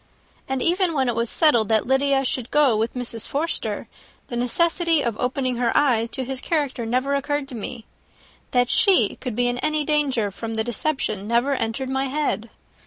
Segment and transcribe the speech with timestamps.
[0.49, 3.27] And even when it was settled that Lydia should go with Mrs.
[3.27, 3.87] Forster,
[4.29, 7.85] the necessity of opening her eyes to his character never occurred to me.
[8.49, 12.49] That she could be in any danger from the deception never entered my head.